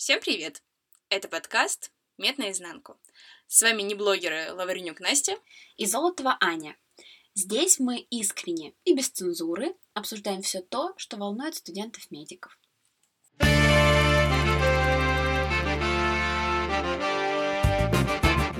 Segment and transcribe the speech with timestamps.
[0.00, 0.62] Всем привет!
[1.10, 2.98] Это подкаст «Мед наизнанку».
[3.46, 5.36] С вами не блогеры Лавренюк Настя
[5.76, 6.74] и Золотова Аня.
[7.34, 12.58] Здесь мы искренне и без цензуры обсуждаем все то, что волнует студентов-медиков.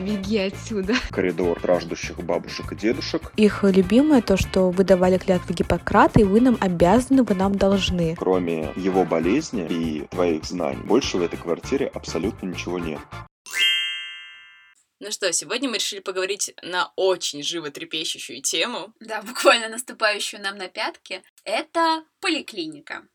[0.00, 0.94] Беги отсюда.
[1.10, 3.32] Коридор страждущих бабушек и дедушек.
[3.36, 8.16] Их любимое то, что вы давали клятвы Гиппократа, и вы нам обязаны, вы нам должны.
[8.16, 12.98] Кроме его болезни и твоих знаний, больше в этой квартире абсолютно ничего нет.
[15.02, 18.92] Ну что, сегодня мы решили поговорить на очень животрепещущую тему.
[19.00, 21.22] Да, буквально наступающую нам на пятки.
[21.44, 23.06] Это поликлиника.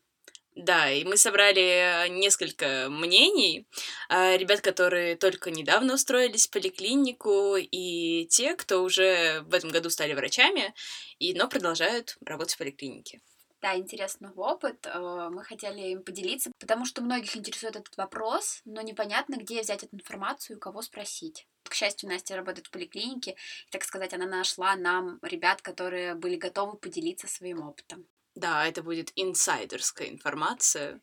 [0.56, 3.68] Да, и мы собрали несколько мнений.
[4.08, 9.90] А, ребят, которые только недавно устроились в поликлинику, и те, кто уже в этом году
[9.90, 10.72] стали врачами,
[11.18, 13.20] и, но продолжают работать в поликлинике.
[13.60, 14.86] Да, интересный опыт.
[14.86, 19.82] Э, мы хотели им поделиться, потому что многих интересует этот вопрос, но непонятно, где взять
[19.82, 21.46] эту информацию и кого спросить.
[21.64, 26.36] К счастью, Настя работает в поликлинике, и, так сказать, она нашла нам ребят, которые были
[26.36, 28.06] готовы поделиться своим опытом.
[28.36, 31.00] Да, это будет инсайдерская информация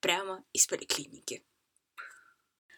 [0.00, 1.44] прямо из поликлиники.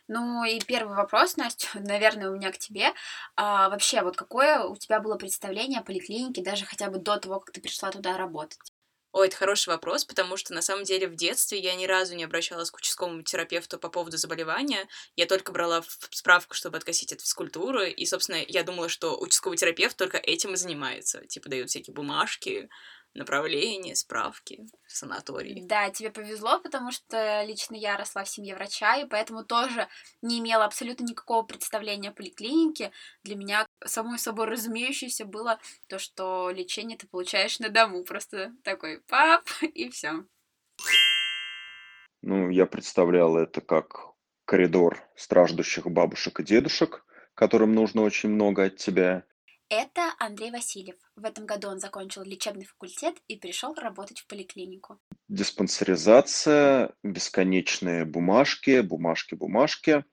[0.09, 2.93] Ну и первый вопрос, Настя, наверное, у меня к тебе.
[3.37, 7.41] А, вообще, вот какое у тебя было представление о поликлинике, даже хотя бы до того,
[7.41, 8.59] как ты пришла туда работать?
[9.13, 12.25] Ой, это хороший вопрос, потому что на самом деле в детстве я ни разу не
[12.25, 14.89] обращалась к участковому терапевту по поводу заболевания.
[15.15, 19.97] Я только брала справку, чтобы откосить от физкультуры, и, собственно, я думала, что участковый терапевт
[19.97, 21.25] только этим и занимается.
[21.27, 22.69] Типа дают всякие бумажки,
[23.15, 25.63] направления, справки в санатории.
[25.65, 29.89] Да, тебе повезло, потому что лично я росла в семье врача, и поэтому тоже
[30.23, 32.91] не имела абсолютно никакого представления о поликлинике.
[33.23, 38.05] Для меня самой собой разумеющееся было то, что лечение ты получаешь на дому.
[38.05, 40.25] Просто такой пап, и все.
[42.23, 47.05] Ну, я представлял это как коридор страждущих бабушек и дедушек,
[47.35, 49.25] которым нужно очень много от тебя,
[49.75, 50.97] это Андрей Васильев.
[51.17, 54.99] В этом году он закончил лечебный факультет и пришел работать в поликлинику.
[55.29, 60.05] Диспансеризация, бесконечные бумажки, бумажки, бумажки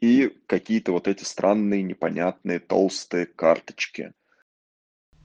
[0.00, 4.12] и какие-то вот эти странные, непонятные, толстые карточки.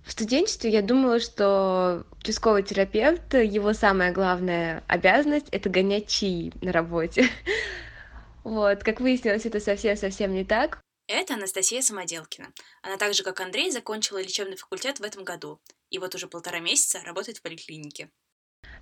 [0.05, 6.71] В студенчестве я думала, что участковый терапевт, его самая главная обязанность– это гонять чаи на
[6.71, 7.25] работе.
[8.43, 10.84] Вот, как выяснилось, это совсем-совсем не так.
[11.07, 12.51] Это Анастасия Самоделкина.
[12.81, 15.59] Она так же, как Андрей, закончила лечебный факультет в этом году.
[15.91, 18.09] И вот уже полтора месяца работает в поликлинике.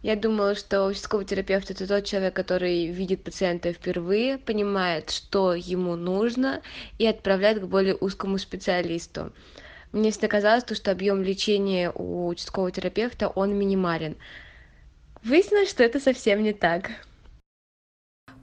[0.04, 5.98] Я думала, что участковый терапевт это тот человек, который видит пациента впервые, понимает, что ему
[5.98, 6.62] нужно,
[6.98, 9.34] и отправляет к более узкому специалисту.
[9.92, 14.16] Мне всегда казалось, что объем лечения у участкового терапевта он минимален.
[15.24, 16.92] Выяснилось, что это совсем не так.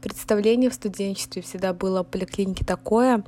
[0.03, 3.25] Представление в студенчестве всегда было о поликлинике такое,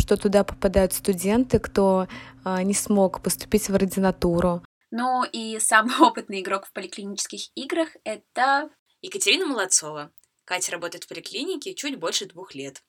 [0.00, 2.08] что туда попадают студенты, кто
[2.44, 4.62] а, не смог поступить в ординатуру.
[4.90, 8.70] Ну и самый опытный игрок в поликлинических играх— это...
[9.02, 10.10] Екатерина Молодцова.
[10.44, 12.82] Катя работает в поликлинике чуть больше двух лет.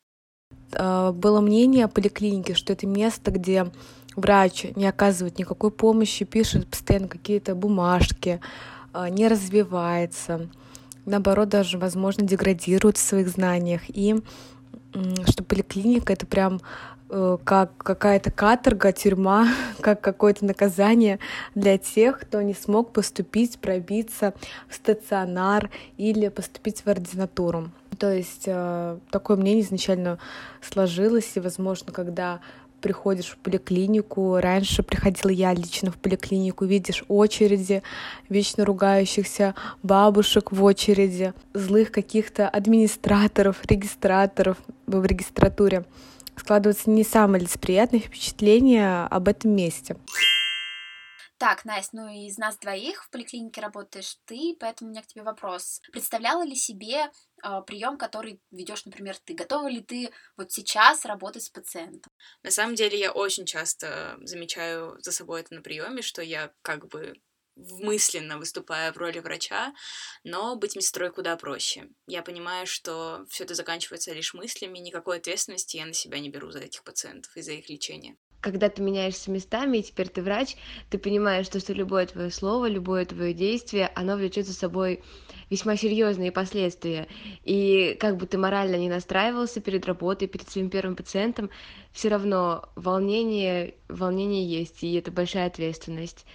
[0.73, 3.71] А, было мнение о поликлинике, что это место, где
[4.15, 8.41] врач не оказывает никакой помощи, пишет постоянно какие-то бумажки,
[8.93, 10.49] а, не развивается,
[11.05, 13.83] наоборот, даже, возможно, деградирует в своих знаниях.
[13.87, 14.15] И
[15.27, 16.59] что поликлиника— это прям
[17.43, 19.49] как какая-то каторга, тюрьма,
[19.81, 21.19] как какое-то наказание
[21.55, 24.33] для тех, кто не смог поступить, пробиться
[24.69, 27.69] в стационар или поступить в ординатуру.
[27.99, 30.17] То есть э, такое мнение изначально
[30.61, 32.39] сложилось, и, возможно, когда
[32.81, 37.83] приходишь в поликлинику, раньше приходила я лично в поликлинику, видишь очереди,
[38.27, 44.57] вечно ругающихся бабушек в очереди, злых каких-то администраторов, регистраторов
[44.87, 45.85] в регистратуре
[46.37, 49.95] складываются не самые лицеприятные впечатления об этом месте.
[51.41, 55.23] Так, Настя, ну из нас двоих в поликлинике работаешь ты, поэтому у меня к тебе
[55.23, 55.81] вопрос.
[55.91, 57.09] Представляла ли себе
[57.43, 59.33] э, прием, который ведешь, например, ты?
[59.33, 62.11] Готова ли ты вот сейчас работать с пациентом?
[62.43, 66.87] На самом деле я очень часто замечаю за собой это на приеме, что я как
[66.89, 67.15] бы
[67.79, 69.73] мысленно выступая в роли врача,
[70.23, 71.89] но быть медсестрой куда проще.
[72.07, 76.51] Я понимаю, что все это заканчивается лишь мыслями, никакой ответственности я на себя не беру
[76.51, 80.55] за этих пациентов и за их лечение когда ты меняешься местами, и теперь ты врач,
[80.89, 85.03] ты понимаешь, что, что любое твое слово, любое твое действие, оно влечет за собой
[85.49, 87.07] весьма серьезные последствия.
[87.43, 91.51] И как бы ты морально не настраивался перед работой, перед своим первым пациентом,
[91.91, 96.25] все равно волнение, волнение есть, и это большая ответственность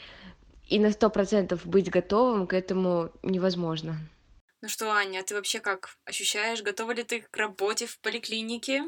[0.66, 3.98] и на сто процентов быть готовым к этому невозможно.
[4.62, 6.62] Ну что, Аня, ты вообще как ощущаешь?
[6.62, 8.82] Готова ли ты к работе в поликлинике?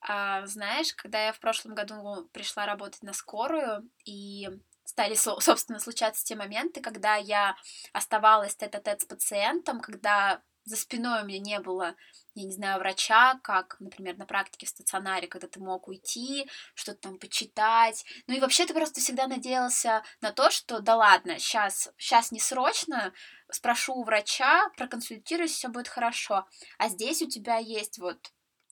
[0.00, 4.48] А, знаешь, когда я в прошлом году пришла работать на скорую, и
[4.84, 7.56] стали, собственно, случаться те моменты, когда я
[7.92, 11.94] оставалась тет-а-тет с пациентом, когда за спиной у меня не было,
[12.34, 16.98] я не знаю, врача, как, например, на практике в стационаре, когда ты мог уйти, что-то
[16.98, 18.04] там почитать.
[18.26, 22.40] Ну и вообще ты просто всегда надеялся на то, что да ладно, сейчас, сейчас не
[22.40, 23.12] срочно,
[23.50, 26.46] спрошу у врача, проконсультируюсь, все будет хорошо.
[26.78, 28.18] А здесь у тебя есть вот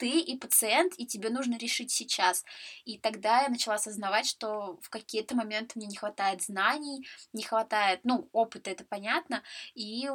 [0.02, 2.44] ты и пациент, и тебе нужно решить сейчас.
[2.84, 8.00] И тогда я начала осознавать, что в какие-то моменты мне не хватает знаний, не хватает,
[8.02, 9.44] ну, опыта, это понятно,
[9.76, 10.08] и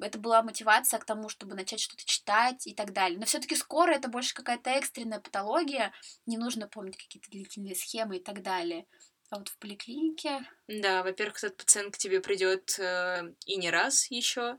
[0.00, 3.18] это была мотивация к тому, чтобы начать что-то читать и так далее.
[3.18, 5.92] Но все-таки скоро это больше какая-то экстренная патология,
[6.24, 8.86] не нужно помнить какие-то длительные схемы и так далее.
[9.28, 10.40] А вот в поликлинике...
[10.68, 14.56] Да, во-первых, этот пациент к тебе придет э, и не раз еще.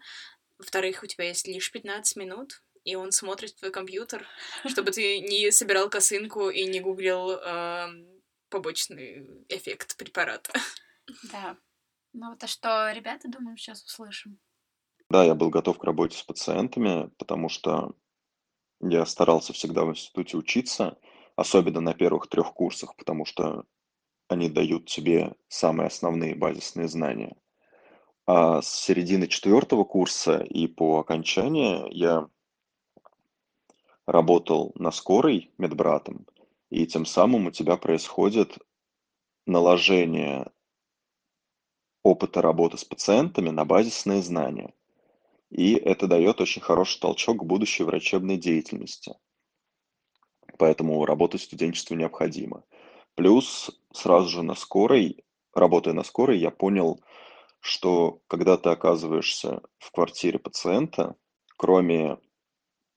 [0.59, 4.25] Во-вторых, у тебя есть лишь 15 минут, и он смотрит в твой компьютер,
[4.67, 7.87] чтобы ты не собирал косынку и не гуглил э,
[8.49, 10.53] побочный эффект препарата.
[11.31, 11.57] Да.
[12.13, 14.39] Ну вот а что ребята, думаю, сейчас услышим.
[15.09, 17.95] Да, я был готов к работе с пациентами, потому что
[18.81, 20.97] я старался всегда в институте учиться,
[21.35, 23.65] особенно на первых трех курсах, потому что
[24.27, 27.35] они дают тебе самые основные базисные знания.
[28.25, 32.27] А с середины четвертого курса и по окончании я
[34.05, 36.25] работал на скорой медбратом,
[36.69, 38.57] и тем самым у тебя происходит
[39.45, 40.51] наложение
[42.03, 44.73] опыта работы с пациентами на базисные знания.
[45.49, 49.15] И это дает очень хороший толчок к будущей врачебной деятельности.
[50.57, 52.63] Поэтому работать в студенчестве необходимо.
[53.15, 55.23] Плюс сразу же на скорой,
[55.53, 57.01] работая на скорой, я понял,
[57.59, 61.15] что когда ты оказываешься в квартире пациента,
[61.57, 62.17] кроме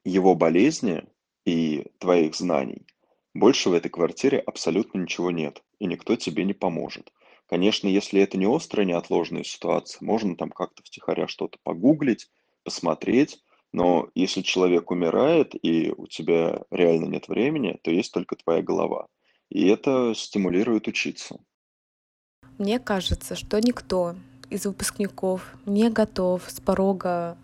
[0.09, 1.05] его болезни
[1.45, 2.87] и твоих знаний,
[3.35, 7.13] больше в этой квартире абсолютно ничего нет, и никто тебе не поможет.
[7.47, 12.31] Конечно, если это не острая, неотложная ситуация, можно там как-то втихаря что-то погуглить,
[12.65, 18.63] посмотреть, но если человек умирает и у тебя реально нет времени, то есть только твоя
[18.63, 19.07] голова.
[19.51, 21.39] И это стимулирует учиться.
[22.59, 24.17] Мне кажется, что никто
[24.51, 27.39] из выпускников не готов с порога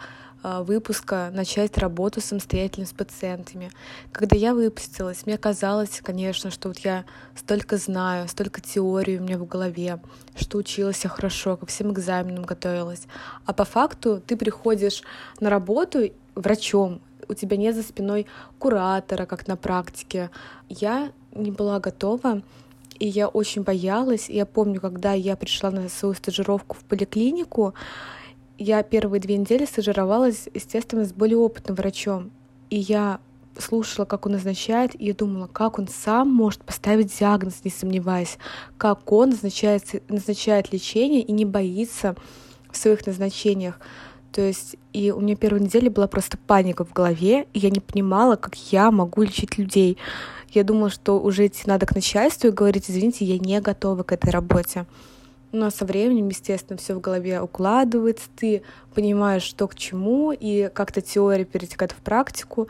[0.45, 3.73] выпуска начать работу самостоятельно с пациентами.
[4.13, 7.05] Когда я выпустилась, мне казалось, конечно, что вот я
[7.35, 10.01] столько знаю, столько теории у меня в голове,
[10.37, 13.07] что училась я хорошо, ко всем экзаменам готовилась.
[13.47, 15.03] А по факту ты приходишь
[15.41, 18.27] на работу врачом, у тебя нет за спиной
[18.59, 20.31] куратора, как на практике.
[20.69, 22.43] Я не была готова
[22.99, 24.29] и я очень боялась.
[24.29, 27.75] Я помню, когда я пришла на свою стажировку в поликлинику,
[28.59, 32.31] я первые две недели стажировалась, естественно, с более опытным врачом.
[32.71, 33.21] И я
[33.59, 38.39] слушала, как он назначает, и думала, как он сам может поставить диагноз, не сомневаясь,
[38.79, 42.17] как он назначает, назначает лечение и не боится
[42.71, 43.79] в своих назначениях.
[44.33, 47.79] То есть, и у меня первой неделе была просто паника в голове, и я не
[47.79, 49.97] понимала, как я могу лечить людей.
[50.51, 54.13] Я думала, что уже идти надо к начальству и говорить, извините, я не готова к
[54.13, 54.87] этой работе.
[55.55, 58.63] Но со временем, естественно, все в голове укладывается, ты
[58.93, 62.67] понимаешь, что к чему, и как-то теория перетекает в практику,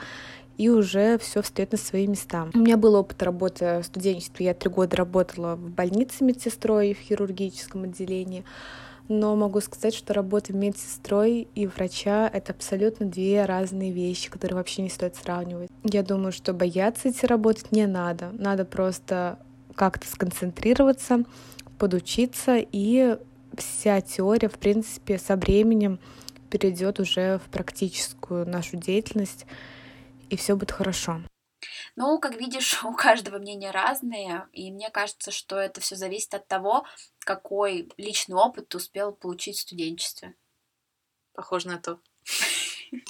[0.59, 2.51] и уже все встает на свои места.
[2.53, 4.47] У меня был опыт работы в студенчестве.
[4.47, 8.45] Я три года работала в больнице медсестрой в хирургическом отделении.
[9.09, 14.83] Но могу сказать, что работа медсестрой и врача— это абсолютно две разные вещи, которые вообще
[14.83, 15.71] не стоит сравнивать.
[15.85, 18.29] Я думаю, что бояться идти работать не надо.
[18.33, 19.39] Надо просто
[19.75, 21.25] как-то сконцентрироваться,
[21.79, 23.19] подучиться, и
[23.57, 25.99] вся теория, в принципе, со временем
[26.51, 29.47] перейдет уже в практическую нашу деятельность,
[30.31, 31.21] и все будет хорошо.
[31.97, 36.47] Ну, как видишь, у каждого мнения разные, и мне кажется, что это все зависит от
[36.49, 36.85] того,
[37.21, 40.35] какой личный опыт ты успел получить в студенчестве.
[41.33, 42.01] Похоже на то.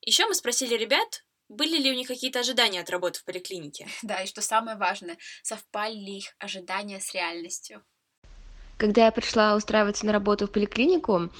[0.00, 3.88] Еще мы спросили ребят, были ли у них какие-то ожидания от работы в поликлинике?
[4.02, 7.82] Да, и что самое важное, совпали ли их ожидания с реальностью?
[8.76, 11.30] Когда я пришла устраиваться на работу в поликлинику,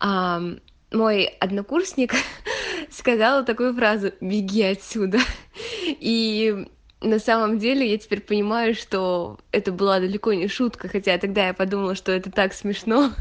[0.00, 2.14] мой однокурсник
[2.90, 5.18] сказал такую фразу «беги отсюда».
[5.86, 6.66] И
[7.00, 11.54] на самом деле я теперь понимаю, что это была далеко не шутка, хотя тогда я
[11.54, 13.12] подумала, что это так смешно.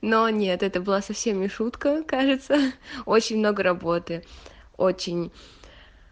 [0.00, 2.72] Но нет, это была совсем не шутка, кажется.
[3.06, 4.24] Очень много работы,
[4.76, 5.32] очень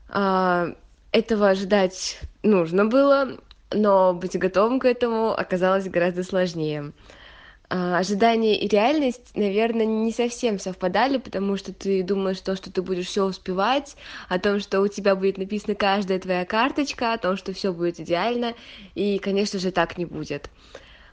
[0.08, 3.38] этого ожидать нужно было,
[3.72, 6.92] но быть готовым к этому оказалось гораздо сложнее.
[7.68, 12.82] а, ожидания и реальность, наверное, не совсем совпадали, потому что ты думаешь то, что ты
[12.82, 13.96] будешь все успевать,
[14.28, 17.98] о том, что у тебя будет написана каждая твоя карточка, о том, что все будет
[18.00, 18.54] идеально,
[18.94, 20.50] и, конечно же, так не будет.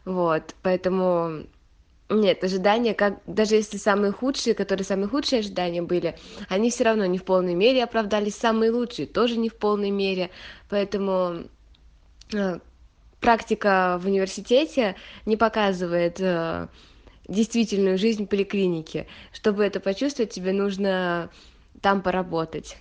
[0.05, 1.45] Вот, поэтому
[2.13, 6.17] нет, ожидания, как даже если самые худшие, которые самые худшие ожидания были,
[6.49, 10.29] они все равно не в полной мере оправдались, самые лучшие тоже не в полной мере,
[10.69, 11.43] поэтому
[12.33, 12.59] а,
[13.19, 16.67] практика в университете не показывает э,
[17.27, 19.07] действительную жизнь поликлиники.
[19.31, 21.31] Чтобы это почувствовать, тебе нужно
[21.81, 22.77] там поработать.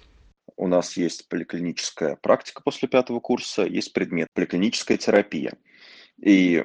[0.57, 5.55] У нас есть поликлиническая практика после пятого курса, есть предмет поликлиническая терапия.
[6.21, 6.65] И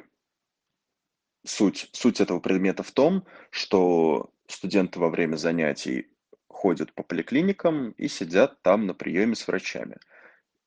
[1.48, 6.08] суть, суть этого предмета в том, что студенты во время занятий
[6.48, 9.98] ходят по поликлиникам и сидят там на приеме с врачами,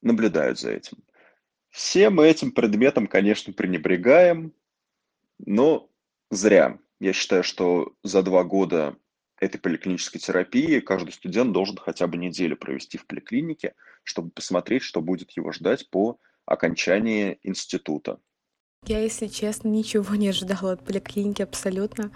[0.01, 0.97] наблюдают за этим.
[1.69, 4.53] Все мы этим предметом, конечно, пренебрегаем,
[5.39, 5.89] но
[6.29, 6.79] зря.
[6.99, 8.95] Я считаю, что за два года
[9.39, 13.73] этой поликлинической терапии каждый студент должен хотя бы неделю провести в поликлинике,
[14.03, 18.19] чтобы посмотреть, что будет его ждать по окончании института.
[18.87, 22.09] Я, если честно, ничего не ожидала от поликлиники абсолютно.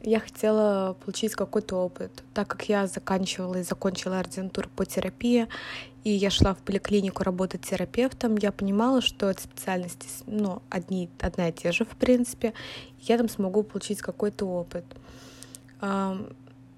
[0.00, 5.48] Я хотела получить какой-то опыт, так как я заканчивала и закончила ординатуру по терапии,
[6.04, 11.48] и я шла в поликлинику работать терапевтом, я понимала, что эти специальности, ну, одни, одна
[11.48, 12.54] и те же, в принципе,
[13.00, 14.84] я там смогу получить какой-то опыт.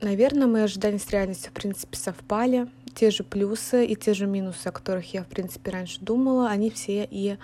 [0.01, 2.69] Наверное, мои ожидания с реальностью, в принципе, совпали.
[2.95, 6.71] Те же плюсы и те же минусы, о которых я, в принципе, раньше думала, они
[6.71, 7.37] все и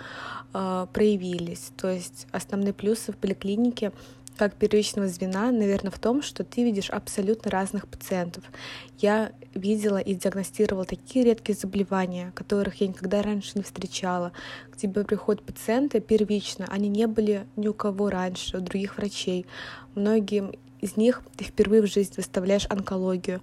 [0.53, 1.71] э, проявились.
[1.77, 3.91] То есть основные плюсы в поликлинике
[4.37, 8.43] как первичного звена, наверное, в том, что ты видишь абсолютно разных пациентов.
[8.99, 14.31] Я видела и диагностировала такие редкие заболевания, которых я никогда раньше не встречала.
[14.71, 19.47] К тебе приходят пациенты первично, они не были ни у кого раньше, у других врачей.
[19.95, 23.41] Многим из них ты впервые в жизни выставляешь онкологию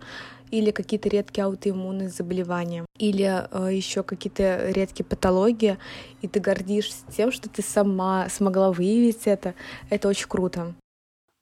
[0.50, 5.78] или какие-то редкие аутоиммунные заболевания, или э, еще какие-то редкие патологии,
[6.22, 9.54] и ты гордишься тем, что ты сама смогла выявить это.
[9.90, 10.74] Это очень круто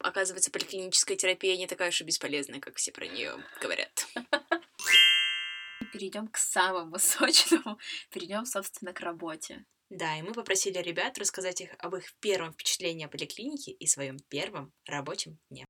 [0.03, 4.07] оказывается, поликлиническая терапия не такая уж и бесполезная, как все про нее говорят.
[5.93, 7.79] Перейдем к самому сочному.
[8.11, 9.65] Перейдем, собственно, к работе.
[9.91, 14.19] Да, и мы попросили ребят рассказать их об их первом впечатлении о поликлинике и своем
[14.29, 15.67] первом рабочем дне.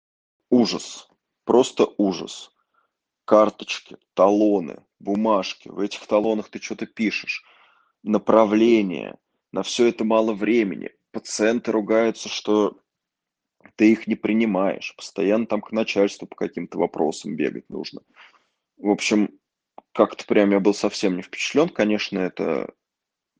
[0.48, 1.08] Ужас.
[1.44, 2.52] Просто ужас.
[3.24, 5.68] Карточки, талоны, бумажки.
[5.68, 7.44] В этих талонах ты что-то пишешь.
[8.02, 9.16] Направление.
[9.52, 10.90] На все это мало времени.
[11.12, 12.78] Пациенты ругаются, что
[13.76, 18.02] ты их не принимаешь, постоянно там к начальству по каким-то вопросам бегать нужно.
[18.76, 19.38] В общем,
[19.92, 21.68] как-то прям я был совсем не впечатлен.
[21.68, 22.74] Конечно, это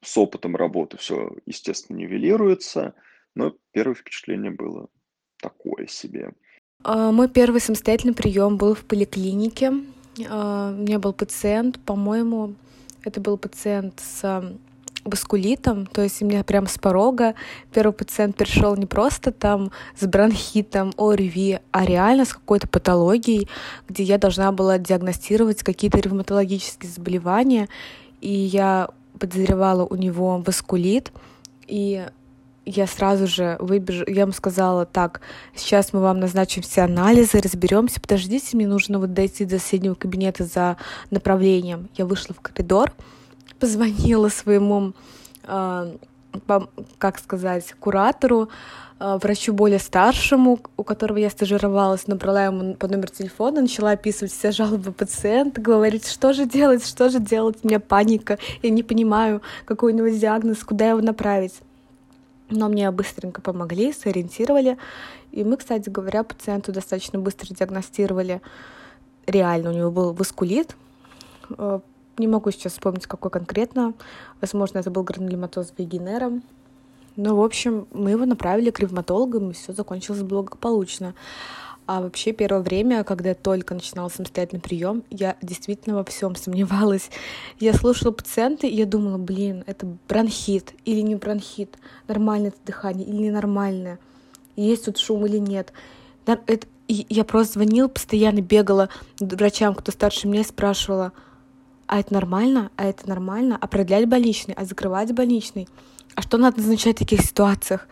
[0.03, 2.95] с опытом работы все, естественно, нивелируется,
[3.35, 4.89] но первое впечатление было
[5.39, 6.33] такое себе.
[6.85, 9.73] А, мой первый самостоятельный прием был в поликлинике.
[10.29, 12.55] А, у меня был пациент, по-моему,
[13.05, 14.43] это был пациент с
[15.05, 17.35] баскулитом, то есть у меня прям с порога.
[17.73, 23.49] Первый пациент пришел не просто там с бронхитом, ОРВИ, а реально с какой-то патологией,
[23.89, 27.69] где я должна была диагностировать какие-то ревматологические заболевания,
[28.21, 31.13] и я подозревала у него баскулит,
[31.67, 32.07] и
[32.65, 35.21] я сразу же выбежу, я ему сказала, так,
[35.55, 40.45] сейчас мы вам назначим все анализы, разберемся, подождите, мне нужно вот дойти до соседнего кабинета
[40.45, 40.77] за
[41.11, 41.89] направлением.
[41.97, 42.93] Я вышла в коридор,
[43.59, 44.93] позвонила своему,
[45.45, 45.93] а,
[46.99, 48.49] как сказать, куратору,
[49.01, 54.33] а, врачу более старшему, у которого я стажировалась, набрала ему по номер телефона, начала описывать
[54.33, 58.85] все жалобы пациента, говорить, что же делать, что же делать, у меня паника, я не
[58.85, 61.55] понимаю, какой у него диагноз, куда его направить.
[62.53, 64.77] Но мне быстренько помогли, сориентировали.
[65.31, 68.43] И мы, кстати говоря, пациенту достаточно быстро диагностировали.
[69.27, 70.77] Реально, у него был васкулит,
[71.57, 71.81] а,
[72.19, 73.95] не могу сейчас вспомнить, какой конкретно.
[74.43, 76.31] Возможно, это был гранулематоз вегинера.
[77.17, 81.15] Но, в общем, мы его направили к ревматологам, и все закончилось благополучно.
[81.87, 87.11] А вообще первое время, когда только начинала самостоятельный прием, я действительно во всем сомневалась.
[87.59, 93.07] Я слушала пациента, и я думала, блин, это бронхит или не бронхит, нормальное это дыхание
[93.07, 93.99] или ненормальное,
[94.57, 95.73] есть тут шум или нет.
[96.27, 96.67] Это...
[96.89, 101.13] И я просто звонила, постоянно бегала врачам, кто старше меня, спрашивала,
[101.87, 105.69] а это нормально, а это нормально, а продлять больничный, а закрывать больничный,
[106.15, 107.89] а что надо назначать в таких ситуациях.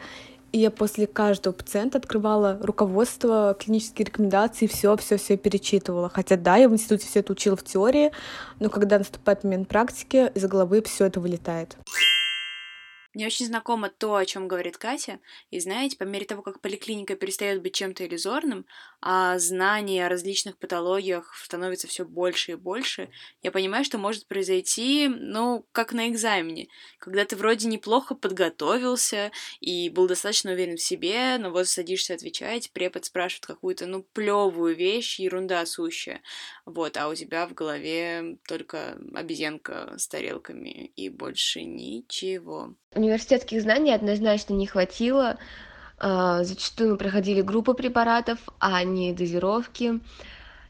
[0.52, 6.08] И я после каждого пациента открывала руководство, клинические рекомендации, все, все, все перечитывала.
[6.08, 8.10] Хотя да, я в институте все это учила в теории,
[8.58, 11.76] но когда наступает момент практики, из головы все это вылетает.
[13.12, 15.18] Мне очень знакомо то, о чем говорит Катя.
[15.50, 18.66] И знаете, по мере того, как поликлиника перестает быть чем-то иллюзорным,
[19.02, 23.08] а знания о различных патологиях становится все больше и больше,
[23.42, 29.30] я понимаю, что может произойти, ну, как на экзамене, когда ты вроде неплохо подготовился
[29.60, 34.76] и был достаточно уверен в себе, но вот садишься отвечать, препод спрашивает какую-то, ну, плевую
[34.76, 36.20] вещь, ерунда сущая,
[36.66, 42.74] вот, а у тебя в голове только обезьянка с тарелками и больше ничего.
[42.94, 45.38] Университетских знаний однозначно не хватило.
[46.00, 50.00] А, зачастую мы проходили группы препаратов, а не дозировки.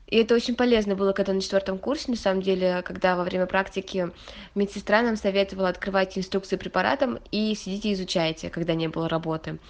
[0.08, 3.46] И это очень полезно было, когда на четвертом курсе, на самом деле, когда во время
[3.46, 4.10] практики
[4.56, 9.60] медсестра нам советовала открывать инструкции препаратам и сидите изучайте, когда не было работы.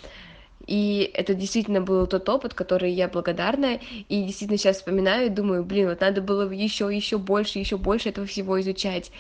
[0.67, 3.81] И это действительно был тот опыт, который я благодарна.
[4.09, 8.09] И действительно сейчас вспоминаю и думаю, блин, вот надо было еще, еще больше, еще больше
[8.09, 9.13] этого всего изучать.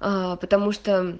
[0.00, 1.18] А, потому что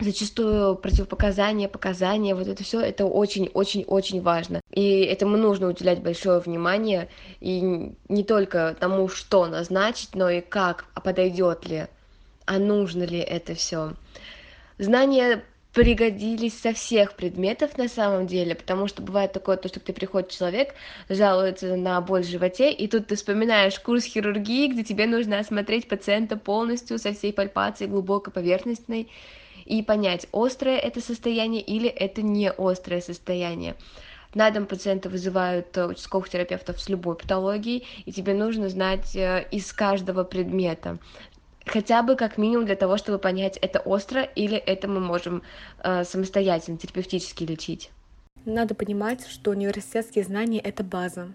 [0.00, 4.60] зачастую противопоказания, показания, вот это все, это очень-очень-очень важно.
[4.72, 7.08] И этому нужно уделять большое внимание,
[7.40, 11.86] и не только тому, что назначить, но и как, а подойдет ли,
[12.46, 13.94] а нужно ли это все.
[14.78, 19.92] Знания пригодились со всех предметов на самом деле, потому что бывает такое, то, что ты
[19.92, 20.74] приходит человек,
[21.08, 25.88] жалуется на боль в животе, и тут ты вспоминаешь курс хирургии, где тебе нужно осмотреть
[25.88, 29.08] пациента полностью со всей пальпацией глубоко поверхностной,
[29.64, 33.76] и понять, острое это состояние или это не острое состояние.
[34.34, 39.46] На дом пациента вызывают э, участковых терапевтов с любой патологией, и тебе нужно знать э,
[39.52, 40.98] из каждого предмета,
[41.64, 45.42] хотя бы как минимум для того, чтобы понять, это остро или это мы можем
[45.82, 47.90] э, самостоятельно терапевтически лечить.
[48.44, 51.32] Надо понимать, что университетские знания— это база.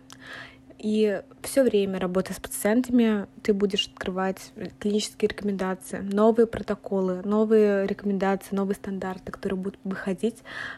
[0.80, 8.56] И все время работая с пациентами, ты будешь открывать клинические рекомендации, новые протоколы, новые рекомендации,
[8.56, 10.38] новые стандарты, которые будут выходить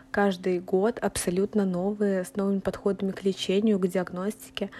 [0.09, 4.71] каждый год, абсолютно новые, с новыми подходами к лечению, к диагностике.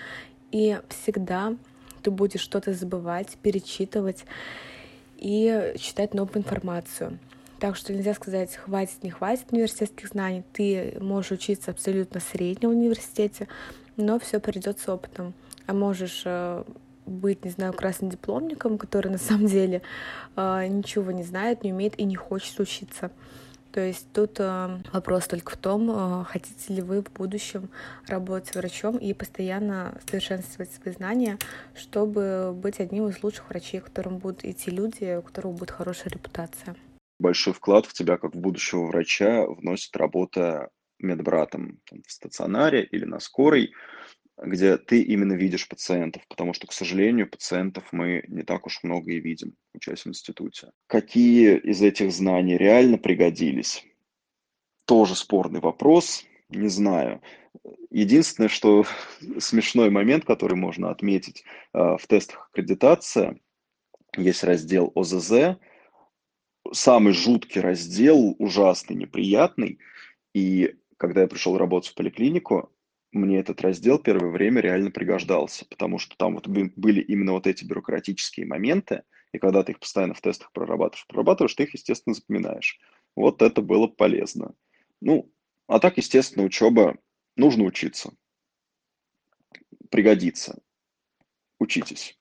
[0.51, 1.55] И всегда
[2.01, 4.25] ты будешь что-то забывать, перечитывать
[5.17, 7.19] и читать новую информацию.
[7.59, 10.43] Так что нельзя сказать, хватит, не хватит университетских знаний.
[10.51, 13.47] Ты можешь учиться абсолютно среднем в университете,
[13.97, 15.33] но все придет с опытом.
[15.67, 16.63] А можешь э,
[17.05, 19.81] быть, не знаю, красным дипломником, который на самом деле
[20.35, 23.11] э, ничего не знает, не умеет и не хочет учиться.
[23.71, 27.69] То есть тут э, вопрос только в том, хотите ли вы в будущем
[28.07, 31.37] работать врачом и постоянно совершенствовать свои знания,
[31.73, 36.75] чтобы быть одним из лучших врачей, которым будут идти люди, у которых будет хорошая репутация.
[37.19, 40.69] Большой вклад в тебя, как в будущего врача, вносит работа
[41.03, 43.73] медбратом там, в стационаре или на скорой,
[44.41, 49.11] где ты именно видишь пациентов, потому что, к сожалению, пациентов мы не так уж много
[49.11, 50.71] и видим, учась в институте.
[50.87, 53.85] Какие из этих знаний реально пригодились?
[54.85, 57.21] Тоже спорный вопрос, не знаю.
[57.91, 58.85] Единственное, что
[59.39, 63.39] смешной момент, который можно отметить э, в тестах аккредитация,
[64.17, 65.57] есть раздел ОЗЗ,
[66.71, 69.79] самый жуткий раздел, ужасный, неприятный,
[70.33, 72.71] и когда я пришел работать в поликлинику,
[73.11, 77.65] мне этот раздел первое время реально пригождался, потому что там вот были именно вот эти
[77.65, 82.79] бюрократические моменты, и когда ты их постоянно в тестах прорабатываешь, прорабатываешь, ты их, естественно, запоминаешь.
[83.15, 84.53] Вот это было полезно.
[85.01, 85.33] Ну,
[85.65, 86.99] а так, естественно, учеба,
[87.35, 88.13] нужно учиться.
[89.89, 90.61] Пригодится.
[91.57, 92.15] Учитесь.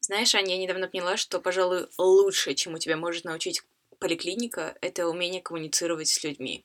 [0.00, 3.62] Знаешь, Аня, я недавно поняла, что, пожалуй, лучшее, чему тебя может научить
[3.98, 6.64] поликлиника, это умение коммуницировать с людьми.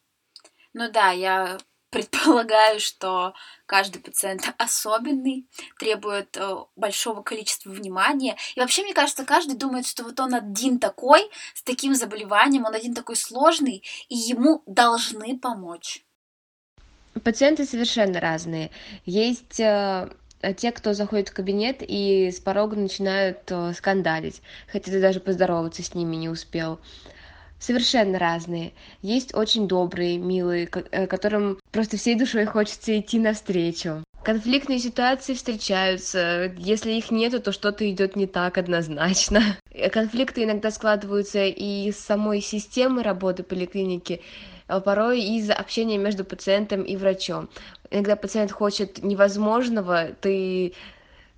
[0.74, 1.58] Ну да, я
[1.92, 3.34] предполагаю, что
[3.66, 8.38] каждый пациент особенный, требует э, большого количества внимания.
[8.56, 12.74] И вообще, мне кажется, каждый думает, что вот он один такой, с таким заболеванием, он
[12.74, 16.04] один такой сложный, и ему должны помочь.
[17.24, 18.72] Пациенты совершенно разные.
[19.06, 20.10] Есть э,
[20.56, 25.84] те, кто заходит в кабинет и с порога начинают э, скандалить, хотя ты даже поздороваться
[25.84, 26.80] с ними не успел
[27.62, 28.74] совершенно разные.
[29.02, 34.04] Есть очень добрые, милые, э, которым просто всей душой хочется идти навстречу.
[34.24, 36.54] Конфликтные ситуации встречаются.
[36.58, 39.42] Если их нету, то что-то идет не так однозначно.
[39.92, 44.22] Конфликты иногда складываются и из самой системы работы поликлиники,
[44.68, 47.50] а порой из-за общения между пациентом и врачом.
[47.90, 50.74] Иногда пациент хочет невозможного, ты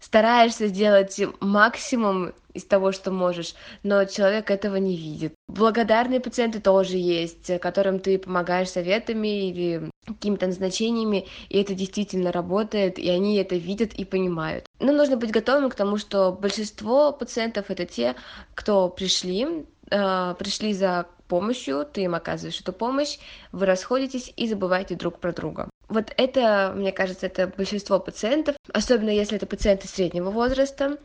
[0.04, 5.34] стараешься сделать максимум из того, что можешь, но человек этого не видит.
[5.48, 13.00] Благодарные пациенты тоже есть, которым ты помогаешь советами или какими-то назначениями, и это действительно работает,
[13.00, 14.66] и они это видят и понимают.
[14.80, 18.16] Но нужно быть готовым к тому, что большинство пациентов это те,
[18.54, 23.18] кто пришли, э, пришли за помощью, ты им оказываешь эту помощь,
[23.52, 25.70] вы расходитесь и забываете друг про друга.
[25.90, 30.98] Вот это, мне кажется, это большинство пациентов, особенно если это пациенты среднего возраста,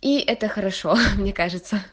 [0.00, 1.84] и это хорошо, мне кажется.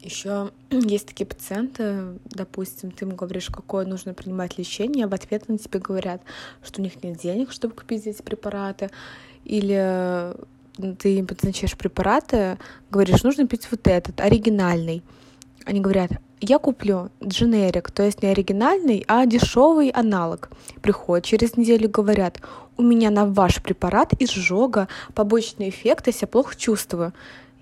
[0.00, 5.44] Еще есть такие пациенты, допустим, ты им говоришь, какое нужно принимать лечение, а в ответ
[5.48, 6.22] они тебе говорят,
[6.62, 8.90] что у них нет денег, чтобы купить эти препараты,
[9.44, 10.36] или
[10.98, 12.58] ты им подзначаешь препараты,
[12.90, 15.02] говоришь, нужно пить вот этот, оригинальный.
[15.64, 20.50] Они говорят, я куплю дженерик, то есть не оригинальный, а дешевый аналог.
[20.82, 22.40] Приходят через неделю, говорят,
[22.76, 27.12] у меня на ваш препарат изжога, побочный эффект, я себя плохо чувствую.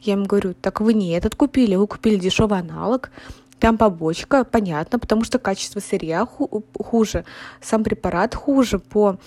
[0.03, 3.11] Я им говорю, так вы не этот купили, вы купили дешевый аналог,
[3.59, 6.27] там побочка, понятно, потому что качество сырья
[6.79, 7.25] хуже,
[7.62, 9.19] сам препарат хуже по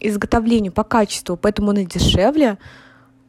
[0.00, 2.58] изготовлению, по качеству, поэтому он и дешевле.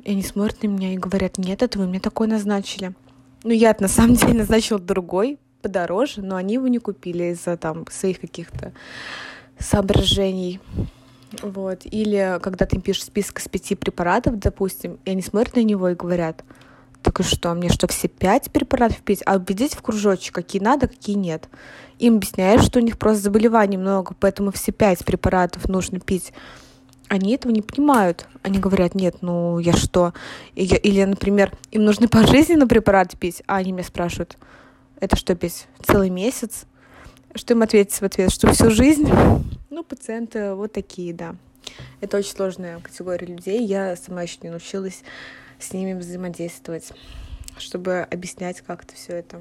[0.03, 2.93] И они смотрят на меня и говорят, нет, это вы мне такой назначили.
[3.43, 7.85] Ну, я на самом деле назначила другой, подороже, но они его не купили из-за там
[7.89, 8.73] своих каких-то
[9.59, 10.59] соображений.
[11.41, 11.81] Вот.
[11.83, 15.95] Или когда ты пишешь список из пяти препаратов, допустим, и они смотрят на него и
[15.95, 16.43] говорят,
[17.01, 19.23] так и что, мне что, все пять препаратов пить?
[19.25, 21.49] А убедить в кружочек, какие надо, какие нет.
[21.99, 26.33] Им объясняешь, что у них просто заболеваний много, поэтому все пять препаратов нужно пить.
[27.07, 28.27] Они этого не понимают.
[28.43, 30.13] Они говорят, нет, ну я что?
[30.55, 34.37] Или, например, им нужны пожизненно препараты пить, а они меня спрашивают,
[34.99, 35.67] это что пить?
[35.83, 36.65] Целый месяц?
[37.35, 38.31] Что им ответить в ответ?
[38.31, 39.09] Что всю жизнь?
[39.69, 41.35] Ну, пациенты вот такие, да.
[42.01, 43.63] Это очень сложная категория людей.
[43.63, 45.03] Я сама еще не научилась
[45.59, 46.91] с ними взаимодействовать,
[47.59, 49.39] чтобы объяснять как-то все это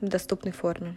[0.00, 0.94] в доступной форме.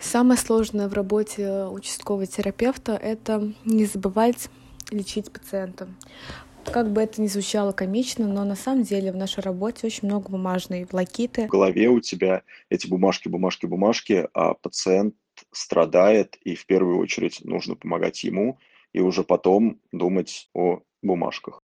[0.00, 4.48] Самое сложное в работе участкового терапевта— это не забывать
[4.90, 5.88] лечить пациента.
[6.64, 10.30] Как бы это ни звучало комично, но на самом деле в нашей работе очень много
[10.30, 11.46] бумажной волокиты.
[11.46, 15.14] В голове у тебя эти бумажки, бумажки, бумажки, а пациент
[15.52, 18.58] страдает, и в первую очередь нужно помогать ему,
[18.92, 21.62] и уже потом думать о бумажках.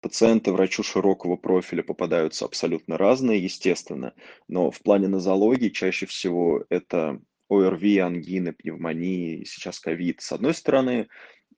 [0.00, 4.14] Пациенты врачу широкого профиля попадаются абсолютно разные, естественно,
[4.48, 11.08] но в плане нозологии чаще всего это ОРВИ, ангины, пневмонии, сейчас ковид с одной стороны,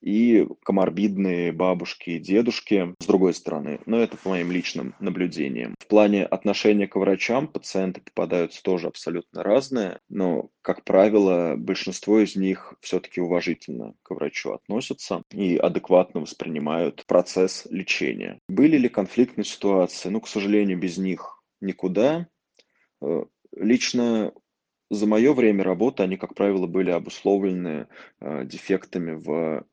[0.04, 3.80] и коморбидные бабушки и дедушки с другой стороны.
[3.86, 5.74] Но это по моим личным наблюдениям.
[5.80, 12.36] В плане отношения к врачам пациенты попадаются тоже абсолютно разные, но, как правило, большинство из
[12.36, 18.40] них все-таки уважительно к врачу относятся и адекватно воспринимают процесс лечения.
[18.48, 20.10] Были ли конфликтные ситуации?
[20.10, 22.28] Ну, к сожалению, без них никуда.
[23.02, 23.24] Э,
[23.56, 24.34] лично
[24.90, 27.88] за мое время работы они, как правило, были обусловлены
[28.20, 29.64] э, дефектами в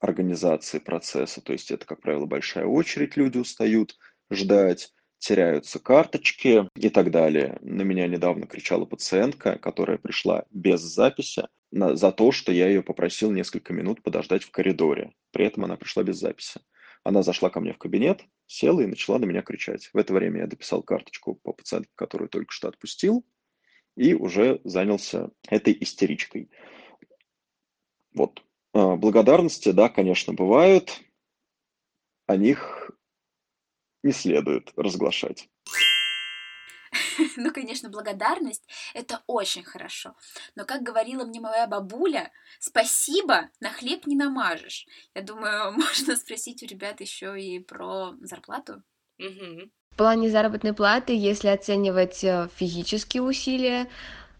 [0.00, 1.40] организации процесса.
[1.40, 3.96] То есть это, как правило, большая очередь, люди устают
[4.30, 7.58] ждать, теряются карточки и так далее.
[7.60, 12.82] На меня недавно кричала пациентка, которая пришла без записи, на, за то, что я ее
[12.82, 15.12] попросил несколько минут подождать в коридоре.
[15.32, 16.60] При этом она пришла без записи.
[17.04, 19.90] Она зашла ко мне в кабинет, села и начала на меня кричать.
[19.92, 23.24] В это время я дописал карточку по пациентке, которую только что отпустил,
[23.96, 26.50] и уже занялся этой истеричкой.
[28.14, 28.42] Вот.
[28.78, 31.00] А, благодарности, да, конечно, бывают.
[32.28, 32.92] О них
[34.04, 35.48] не следует разглашать.
[37.36, 38.62] Ну, конечно, благодарность—
[38.94, 40.14] это очень хорошо.
[40.54, 44.86] Но, как говорила мне моя бабуля, спасибо на хлеб не намажешь.
[45.14, 48.82] Я думаю, можно спросить у ребят еще и про зарплату.
[49.18, 53.88] В плане заработной платы, если оценивать э, физические усилия,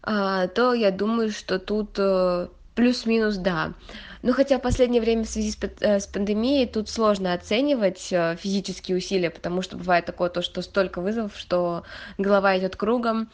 [0.01, 2.47] а, то я думаю, что тут э,
[2.79, 3.73] плюс-минус да.
[4.21, 8.97] Ну, хотя в последнее время в связи с, э, пандемией тут сложно оценивать э, физические
[8.97, 11.83] усилия, потому что бывает такое то, что столько вызовов, что
[12.17, 13.29] голова идет кругом,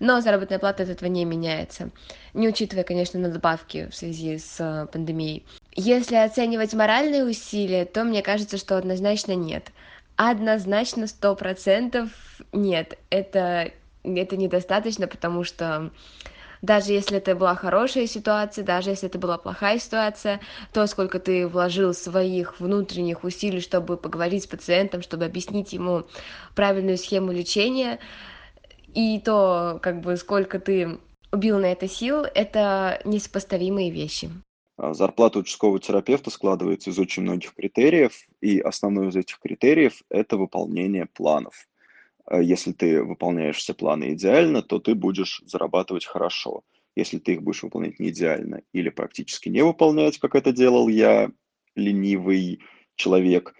[0.00, 1.90] но заработная плата от этого не меняется,
[2.32, 5.44] не учитывая, конечно, надбавки в связи с э, пандемией.
[5.74, 9.70] Если оценивать моральные усилия, то мне кажется, что однозначно нет.
[10.16, 12.08] Однозначно сто процентов
[12.52, 12.98] нет.
[13.10, 13.70] Это,
[14.02, 15.90] это недостаточно, потому что
[16.62, 20.40] даже если это была хорошая ситуация, даже если это была плохая ситуация,
[20.72, 26.04] то, сколько ты вложил своих внутренних усилий, чтобы поговорить с пациентом, чтобы объяснить ему
[26.54, 27.98] правильную схему лечения,
[28.94, 30.98] и то, как бы, сколько ты
[31.30, 34.30] убил на это сил, это несопоставимые вещи.
[34.76, 40.36] А зарплата участкового терапевта складывается из очень многих критериев, и основной из этих критериев– это
[40.36, 41.66] выполнение планов.
[42.28, 46.62] Э, если ты выполняешь все планы идеально, то ты будешь зарабатывать хорошо.
[46.96, 51.30] Если ты их будешь выполнять не идеально или практически не выполнять, как это делал я,
[51.76, 52.60] ленивый
[52.96, 53.54] человек,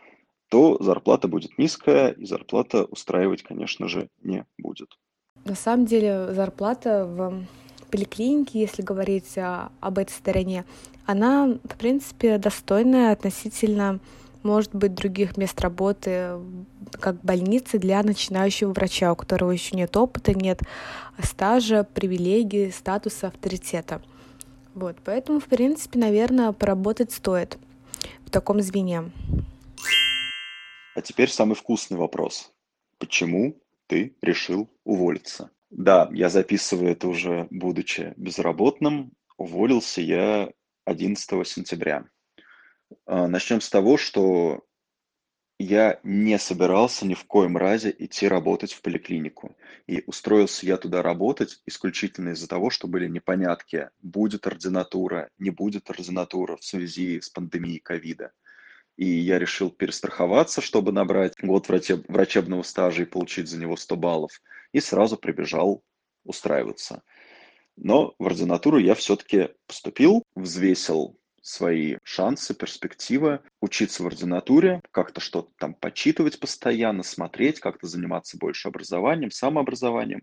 [0.48, 4.98] то зарплата будет низкая, и зарплата устраивать, конечно же, не будет.
[5.44, 7.44] На самом деле зарплата в
[7.90, 10.64] поликлинике, если говорить об этой стороне,
[11.06, 14.00] она, в принципе, достойная относительно,
[14.42, 16.38] может быть, других мест работы,
[16.92, 20.60] как больницы для начинающего врача, у которого еще нет опыта, нет
[21.22, 24.02] стажа, привилегий, статуса, авторитета.
[24.74, 27.58] Вот, поэтому, в принципе, наверное, поработать стоит
[28.24, 29.10] в таком звене.
[30.94, 32.52] А теперь самый вкусный вопрос.
[32.98, 35.50] Почему ты решил уволиться?
[35.70, 39.12] Да, я записываю это уже будучи безработным.
[39.36, 40.50] Уволился я
[40.84, 42.04] 11 сентября.
[43.06, 44.64] А, Начнем с того, что
[45.58, 49.56] я не собирался ни в коем разе идти работать в поликлинику.
[49.88, 55.90] И устроился я туда работать исключительно из-за того, что были непонятки, будет ординатура, не будет
[55.90, 58.32] ординатура в связи с пандемией ковида.
[58.96, 64.40] И я решил перестраховаться, чтобы набрать год врачебного стажа и получить за него 100 баллов.
[64.72, 65.82] И сразу прибежал
[66.24, 67.02] устраиваться.
[67.76, 71.18] Но в ординатуру я все-таки поступил, взвесил
[71.48, 78.68] свои шансы, перспективы, учиться в ординатуре, как-то что-то там почитывать постоянно, смотреть, как-то заниматься больше
[78.68, 80.22] образованием, самообразованием,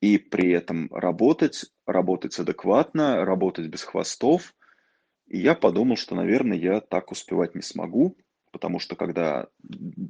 [0.00, 4.54] и при этом работать, работать адекватно, работать без хвостов.
[5.26, 8.16] И я подумал, что, наверное, я так успевать не смогу,
[8.50, 9.48] потому что когда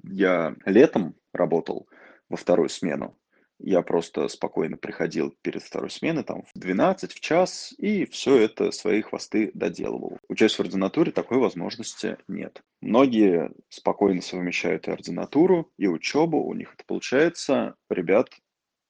[0.04, 1.88] я летом работал
[2.28, 3.16] во вторую смену,
[3.58, 8.70] я просто спокойно приходил перед второй сменой, там, в 12, в час, и все это,
[8.70, 10.18] свои хвосты доделывал.
[10.28, 12.62] Учась в ординатуре, такой возможности нет.
[12.80, 17.74] Многие спокойно совмещают и ординатуру, и учебу, у них это получается.
[17.88, 18.28] Ребят,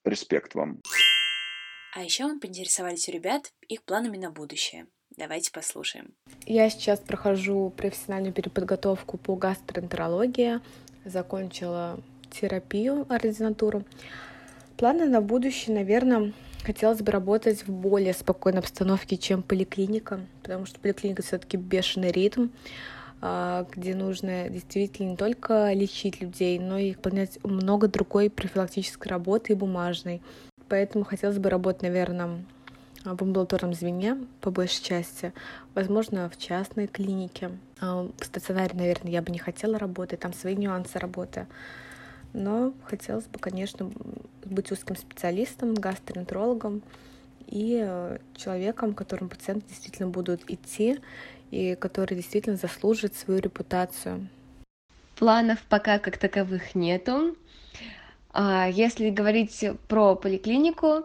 [0.05, 0.81] респект вам.
[1.95, 4.87] А еще мы поинтересовались у ребят их планами на будущее.
[5.17, 6.13] Давайте послушаем.
[6.45, 10.61] Я сейчас прохожу профессиональную переподготовку по гастроэнтерологии,
[11.05, 12.01] закончила
[12.33, 13.85] терапию, ординатуру.
[14.77, 16.33] Планы на будущее, наверное,
[16.65, 22.49] хотелось бы работать в более спокойной обстановке, чем поликлиника, потому что поликлиника все-таки бешеный ритм,
[23.21, 29.53] а, где нужно действительно не только лечить людей, но и выполнять много другой профилактической работы
[29.53, 30.21] и бумажной.
[30.69, 32.45] Поэтому хотелось бы работать, наверное,
[33.05, 35.33] в амбулаторном звене, по большей части,
[35.75, 37.53] возможно, в частной клинике.
[37.81, 41.47] А, в стационаре, наверное, я бы не хотела работать, там свои нюансы работы
[42.35, 43.91] но хотелось бы, конечно,
[44.45, 46.83] быть узким специалистом, гастроэнтерологом
[47.47, 50.99] и э, человеком, к которому пациенты действительно будут идти
[51.51, 54.29] и который действительно заслужит свою репутацию.
[55.17, 57.37] Планов пока как таковых нету.
[58.33, 61.05] А если говорить про поликлинику,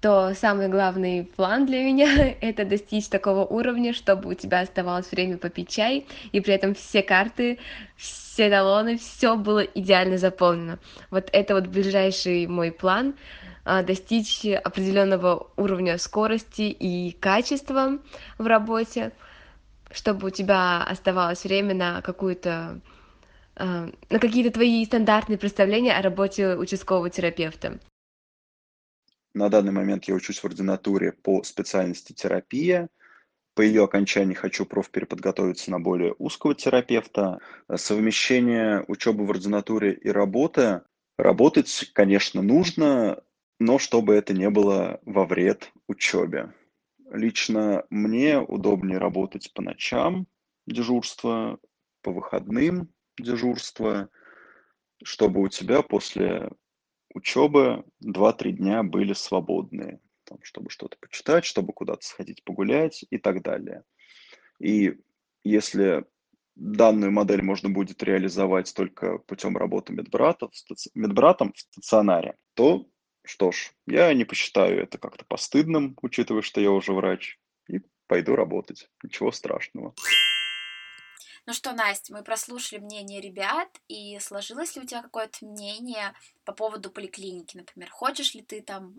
[0.00, 5.38] то самый главный план для меня— это достичь такого уровня, чтобы у тебя оставалось время
[5.38, 7.58] попить чай, и при этом все карты,
[7.96, 10.78] все талоны, все было идеально заполнено.
[11.10, 13.14] Вот это вот ближайший мой план
[13.64, 17.98] а,— достичь определенного уровня скорости и качества
[18.38, 19.10] в работе,
[19.90, 22.80] чтобы у тебя оставалось время на какую-то
[23.56, 27.80] а, на какие-то твои стандартные представления о работе участкового терапевта.
[29.34, 32.88] На данный момент я учусь в ординатуре по специальности терапия.
[33.54, 37.38] По ее окончании хочу профпереподготовиться на более узкого терапевта.
[37.74, 40.82] Совмещение учебы в ординатуре и работы.
[41.18, 43.22] Работать, конечно, нужно,
[43.58, 46.54] но чтобы это не было во вред учебе.
[47.10, 50.26] Лично мне удобнее работать по ночам
[50.66, 51.58] дежурство,
[52.02, 52.88] по выходным
[53.18, 54.08] дежурство,
[55.02, 56.50] чтобы у тебя после
[57.14, 63.42] учебы 2-3 дня были свободные, там, чтобы что-то почитать, чтобы куда-то сходить погулять и так
[63.42, 63.84] далее.
[64.60, 64.98] И
[65.44, 66.04] если
[66.54, 70.48] данную модель можно будет реализовать только путем работы медбрата,
[70.94, 72.88] медбратом в стационаре, то
[73.24, 78.34] что ж, я не посчитаю это как-то постыдным, учитывая, что я уже врач, и пойду
[78.34, 78.88] работать.
[79.02, 79.94] Ничего страшного.
[81.48, 86.12] Ну что, Настя, мы прослушали мнение ребят, и сложилось ли у тебя какое-то мнение
[86.44, 87.88] по поводу поликлиники, например?
[87.90, 88.92] Хочешь ли ты там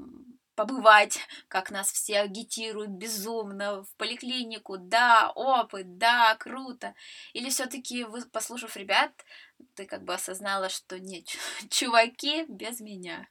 [0.56, 4.80] побывать, как нас все агитируют безумно в поликлинику?
[4.80, 6.96] Да, опыт, да, круто.
[7.34, 9.12] Или все-таки, послушав ребят,
[9.76, 11.26] ты как бы осознала, что нет,
[11.70, 13.28] чуваки без меня.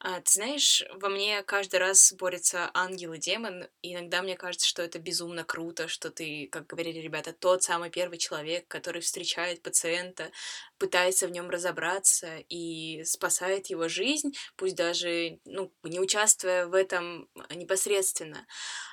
[0.00, 3.68] А, ты знаешь, во мне каждый раз борется ангел и демон.
[3.82, 7.90] И иногда мне кажется, что это безумно круто, что ты, как говорили ребята, тот самый
[7.90, 10.30] первый человек, который встречает пациента,
[10.78, 17.28] пытается в нем разобраться и спасает его жизнь, пусть даже ну, не участвуя в этом
[17.54, 18.46] непосредственно.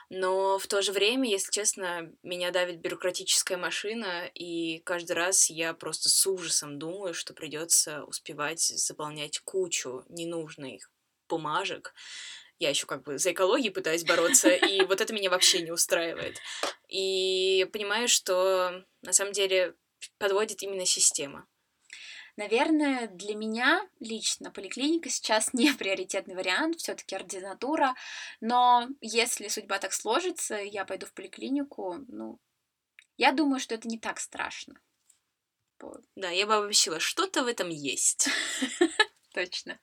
[0.10, 5.76] Но в то же время, если честно, меня давит бюрократическая машина, и каждый раз я
[5.76, 10.92] просто с ужасом думаю, что придется успевать заполнять кучу ненужных
[11.28, 11.94] бумажек.
[12.58, 16.40] Я еще как бы за экологию пытаюсь бороться, и вот это меня вообще не устраивает.
[16.90, 19.76] И понимаю, что на самом деле
[20.18, 21.48] подводит именно система.
[22.36, 27.96] Наверное, для меня лично поликлиника сейчас не приоритетный вариант, все-таки ординатура.
[28.40, 32.40] Но если судьба так сложится, я пойду в поликлинику, ну,
[33.18, 34.80] я думаю, что это не так страшно.
[36.16, 38.30] Да, я бы обобщила, что-то в этом есть.
[39.34, 39.80] Точно.